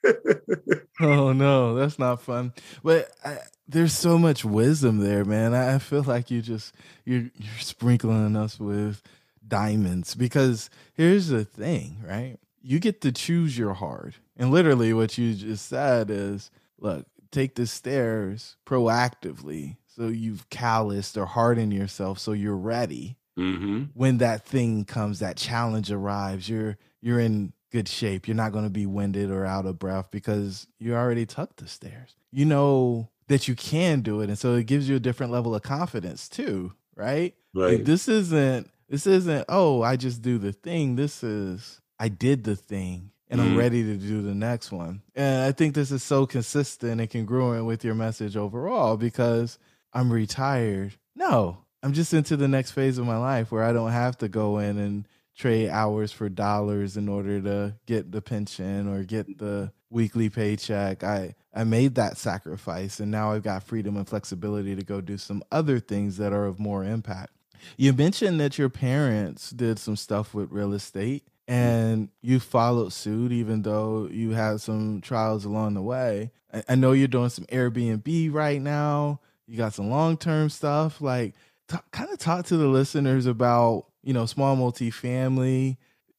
[1.02, 2.54] oh no, that's not fun.
[2.84, 5.54] But I, there's so much wisdom there, man.
[5.54, 6.74] I, I feel like you just
[7.06, 9.02] you're you're sprinkling us with
[9.48, 12.38] diamonds because here's the thing, right?
[12.62, 14.16] You get to choose your hard.
[14.36, 21.18] And literally what you just said is, look, take the stairs proactively so you've calloused
[21.18, 23.86] or hardened yourself so you're ready mm-hmm.
[23.94, 28.64] when that thing comes that challenge arrives you're you're in good shape you're not going
[28.64, 33.10] to be winded or out of breath because you already took the stairs you know
[33.28, 36.30] that you can do it and so it gives you a different level of confidence
[36.30, 41.24] too right right like this isn't this isn't oh i just do the thing this
[41.24, 43.52] is i did the thing and mm-hmm.
[43.52, 45.02] I'm ready to do the next one.
[45.16, 49.60] And I think this is so consistent and congruent with your message overall because
[49.94, 50.94] I'm retired.
[51.16, 54.28] No, I'm just into the next phase of my life where I don't have to
[54.28, 59.38] go in and trade hours for dollars in order to get the pension or get
[59.38, 61.04] the weekly paycheck.
[61.04, 65.18] I I made that sacrifice and now I've got freedom and flexibility to go do
[65.18, 67.32] some other things that are of more impact.
[67.78, 73.32] You mentioned that your parents did some stuff with real estate and you followed suit
[73.32, 76.32] even though you had some trials along the way.
[76.54, 79.22] I, I know you're doing some Airbnb right now.
[79.48, 81.34] You got some long-term stuff like
[81.68, 85.78] t- kind of talk to the listeners about, you know, small multifamily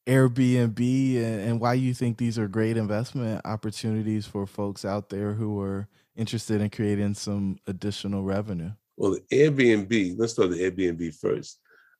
[0.09, 5.33] Airbnb and, and why you think these are great investment opportunities for folks out there
[5.33, 8.71] who are interested in creating some additional revenue?
[8.97, 11.59] Well, the Airbnb, let's start the Airbnb first.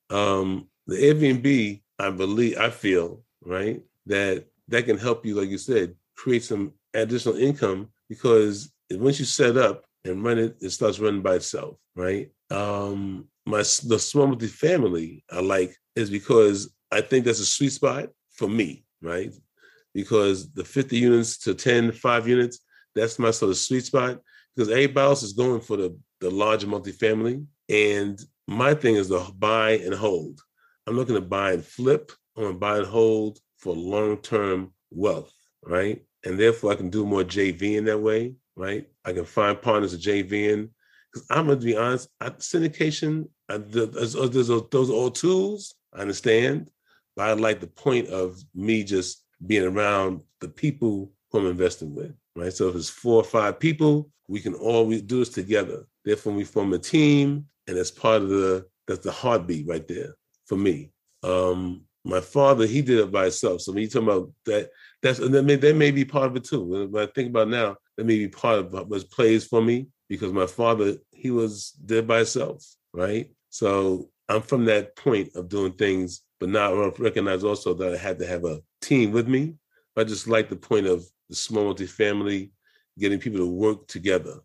[0.09, 5.57] Um, the Airbnb, I believe, I feel, right, that that can help you, like you
[5.57, 10.99] said, create some additional income because once you set up and run it, it starts
[10.99, 12.31] running by itself, right?
[12.49, 18.47] Um, my the multi-family I like is because I think that's a sweet spot for
[18.47, 19.33] me, right?
[19.93, 22.59] Because the 50 units to 10, five units,
[22.95, 24.19] that's my sort of sweet spot.
[24.55, 27.45] Because everybody else is going for the, the larger multifamily.
[27.69, 30.39] And my thing is to buy and hold.
[30.87, 32.11] I'm looking to buy and flip.
[32.37, 35.33] I want to buy and hold for long-term wealth,
[35.63, 36.03] right?
[36.23, 38.87] And therefore I can do more JV in that way, right?
[39.05, 40.69] I can find partners of JV in.
[41.11, 46.69] Because I'm gonna be honest, I, syndication, I, there's, there's, those old tools, I understand.
[47.15, 51.95] But I like the point of me just being around the people who I'm investing
[51.95, 52.53] with, right?
[52.53, 55.85] So if it's four or five people, we can all we do this together.
[56.05, 60.15] Therefore, we form a team, and that's part of the that's the heartbeat right there
[60.45, 60.91] for me.
[61.23, 63.61] Um, my father, he did it by himself.
[63.61, 64.69] So when you talk about that,
[65.01, 66.89] that's and that may that may be part of it too.
[66.91, 70.33] But I think about now, that may be part of what plays for me because
[70.33, 73.29] my father, he was there by himself, right?
[73.49, 77.97] So I'm from that point of doing things but now I recognize also that I
[77.97, 79.55] had to have a team with me.
[79.97, 82.51] I just like the point of the small multi-family,
[82.97, 84.35] getting people to work together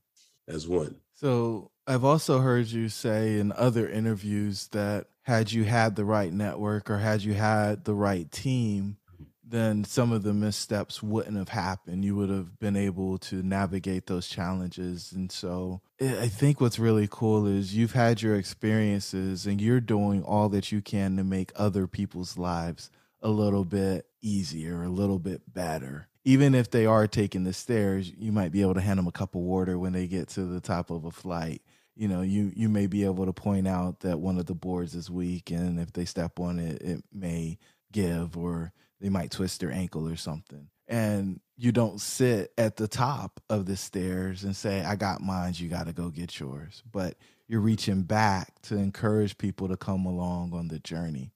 [0.48, 0.96] as one.
[1.14, 6.33] So I've also heard you say in other interviews that had you had the right
[6.33, 8.96] network or had you had the right team,
[9.46, 12.04] then some of the missteps wouldn't have happened.
[12.04, 15.12] You would have been able to navigate those challenges.
[15.12, 20.22] And so I think what's really cool is you've had your experiences and you're doing
[20.22, 22.90] all that you can to make other people's lives
[23.22, 26.09] a little bit easier, a little bit better.
[26.24, 29.12] Even if they are taking the stairs, you might be able to hand them a
[29.12, 31.61] cup of water when they get to the top of a flight.
[31.96, 34.94] You know, you you may be able to point out that one of the boards
[34.94, 37.59] is weak and if they step on it, it may
[37.92, 40.68] give or they might twist their ankle or something.
[40.87, 45.54] And you don't sit at the top of the stairs and say, I got mine,
[45.57, 46.83] you got to go get yours.
[46.90, 51.30] But you're reaching back to encourage people to come along on the journey.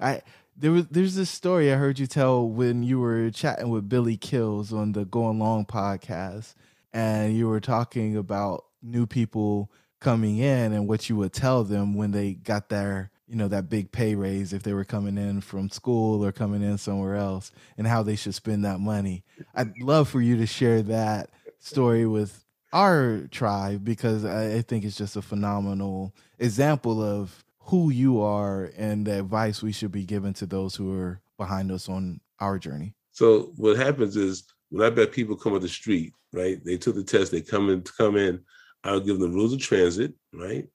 [0.00, 0.22] I
[0.56, 4.16] there was there's this story I heard you tell when you were chatting with Billy
[4.16, 6.54] Keels on the Going Long podcast,
[6.92, 11.94] and you were talking about new people coming in and what you would tell them
[11.94, 15.40] when they got their you know that big pay raise if they were coming in
[15.40, 19.24] from school or coming in somewhere else and how they should spend that money.
[19.54, 24.96] I'd love for you to share that story with our tribe because i think it's
[24.96, 30.34] just a phenomenal example of who you are and the advice we should be giving
[30.34, 32.94] to those who are behind us on our journey.
[33.12, 36.96] So what happens is when i bet people come on the street right they took
[36.96, 38.40] the test they come in come in
[38.82, 40.66] i'll give them the rules of transit right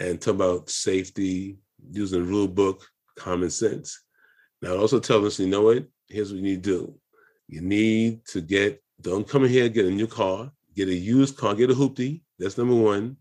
[0.00, 1.58] and talk about safety
[1.90, 4.02] using the rule book, common sense.
[4.60, 5.84] Now, I also tell us, you know what?
[6.08, 6.94] Here's what you need to do.
[7.48, 11.36] You need to get, don't come in here get a new car, get a used
[11.36, 12.22] car, get a hoopty.
[12.38, 13.16] That's number one.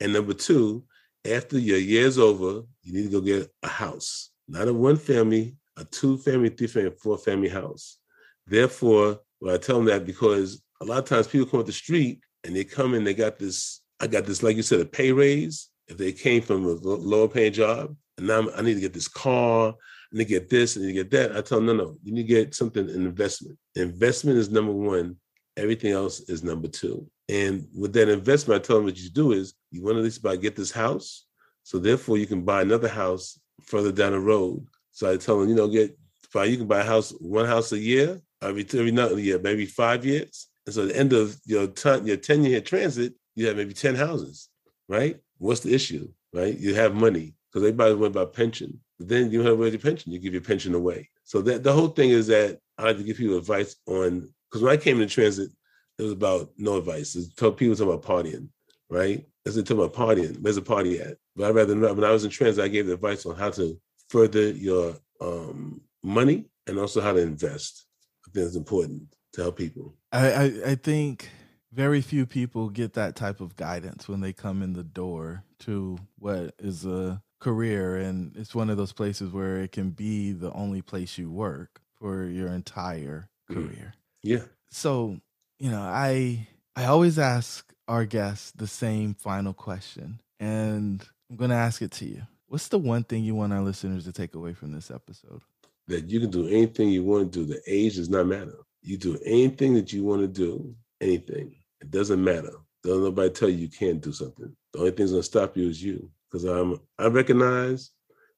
[0.00, 0.84] And number two,
[1.24, 5.56] after your year's over, you need to go get a house, not a one family,
[5.76, 7.98] a two family, three family, four family house.
[8.46, 11.72] Therefore, well, I tell them that because a lot of times people come up the
[11.72, 14.84] street and they come in, they got this, I got this, like you said, a
[14.84, 18.80] pay raise if they came from a lower paying job and now I need to
[18.80, 19.74] get this car,
[20.12, 21.36] need to get this, need to get that.
[21.36, 23.58] I tell them, no, no, you need to get something in investment.
[23.74, 25.16] Investment is number one.
[25.56, 27.06] Everything else is number two.
[27.28, 30.04] And with that investment, I tell them what you do is you want to at
[30.04, 31.26] least buy get this house.
[31.62, 34.66] So therefore you can buy another house further down the road.
[34.92, 35.96] So I tell them, you know, get
[36.32, 39.38] buy you can buy a house, one house a year, every every not a year,
[39.38, 40.48] maybe five years.
[40.66, 43.74] And so at the end of your time, your 10 year transit, you have maybe
[43.74, 44.48] 10 houses,
[44.88, 45.16] right?
[45.44, 46.08] What's the issue?
[46.32, 46.56] Right?
[46.58, 48.80] You have money because everybody went by pension.
[48.98, 51.10] But then you have your pension, you give your pension away.
[51.24, 54.62] So that the whole thing is that I like to give people advice on because
[54.62, 55.50] when I came into transit,
[55.98, 57.14] it was about no advice.
[57.14, 58.48] It people talking about partying,
[58.88, 59.24] right?
[59.46, 61.16] as they talk about partying, where's the party at?
[61.36, 61.96] But I'd rather not.
[61.96, 63.78] When I was in transit, I gave advice on how to
[64.08, 67.86] further your um, money and also how to invest.
[68.26, 69.02] I think it's important
[69.34, 69.94] to help people.
[70.12, 71.28] I, I, I think
[71.74, 75.98] very few people get that type of guidance when they come in the door to
[76.18, 80.52] what is a career and it's one of those places where it can be the
[80.52, 83.54] only place you work for your entire Mm.
[83.54, 83.94] career.
[84.22, 84.44] Yeah.
[84.70, 85.18] So,
[85.58, 91.50] you know, I I always ask our guests the same final question and I'm going
[91.50, 92.22] to ask it to you.
[92.46, 95.42] What's the one thing you want our listeners to take away from this episode?
[95.88, 97.44] That you can do anything you want to do.
[97.44, 98.56] The age does not matter.
[98.82, 101.54] You do anything that you want to do, anything.
[101.84, 102.52] It doesn't matter.
[102.82, 104.56] Don't nobody tell you you can't do something.
[104.72, 106.10] The only thing's gonna stop you is you.
[106.30, 107.90] Because I'm I recognize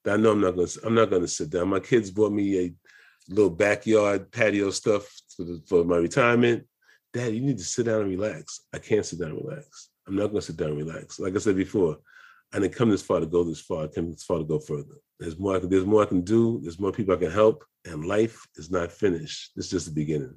[0.04, 1.68] that I know I'm not gonna I'm not gonna sit down.
[1.68, 2.74] My kids bought me a
[3.28, 6.66] little backyard patio stuff for, the, for my retirement.
[7.12, 8.62] Dad, you need to sit down and relax.
[8.74, 9.90] I can't sit down and relax.
[10.08, 11.20] I'm not gonna sit down and relax.
[11.20, 11.98] Like I said before,
[12.52, 13.84] I didn't come this far to go this far.
[13.84, 14.96] I came this far to go further.
[15.20, 16.58] There's more I can, there's more I can do.
[16.62, 17.64] There's more people I can help.
[17.84, 19.52] And life is not finished.
[19.54, 20.34] It's just the beginning.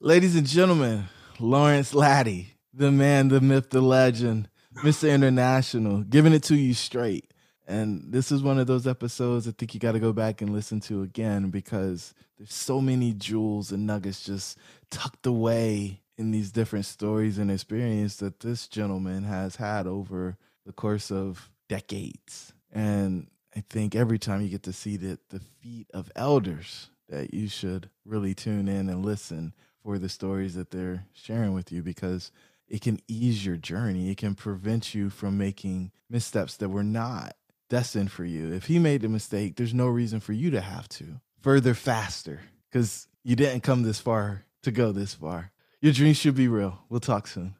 [0.00, 1.04] Ladies and gentlemen,
[1.40, 4.48] Lawrence Laddie, the man, the myth, the legend,
[4.82, 5.12] Mr.
[5.12, 7.32] International, giving it to you straight.
[7.66, 10.52] And this is one of those episodes I think you got to go back and
[10.52, 14.58] listen to again because there's so many jewels and nuggets just
[14.90, 20.72] tucked away in these different stories and experience that this gentleman has had over the
[20.72, 22.52] course of decades.
[22.70, 27.32] And I think every time you get to see the, the feet of elders, that
[27.32, 29.54] you should really tune in and listen
[29.84, 32.32] for the stories that they're sharing with you because
[32.68, 34.10] it can ease your journey.
[34.10, 37.36] It can prevent you from making missteps that were not
[37.68, 38.52] destined for you.
[38.52, 41.20] If he made a mistake, there's no reason for you to have to.
[41.42, 45.52] Further faster because you didn't come this far to go this far.
[45.82, 46.78] Your dreams should be real.
[46.88, 47.54] We'll talk soon.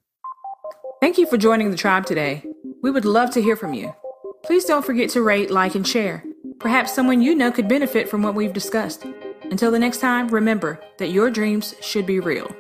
[1.02, 2.42] Thank you for joining the tribe today.
[2.82, 3.94] We would love to hear from you.
[4.42, 6.24] Please don't forget to rate, like, and share.
[6.58, 9.04] Perhaps someone you know could benefit from what we've discussed.
[9.50, 12.50] Until the next time, remember that your dreams should be real.